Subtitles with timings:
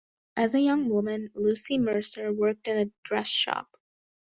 [0.35, 3.77] As a young woman, Lucy Mercer worked in a dress shop.